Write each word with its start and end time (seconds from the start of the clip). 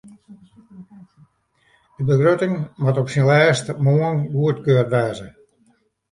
De 1.97 2.03
begrutting 2.03 2.67
moat 2.81 2.99
op 3.01 3.11
syn 3.13 3.25
lêst 3.31 3.65
moarn 3.85 4.19
goedkard 4.33 4.89
wêze. 4.93 5.27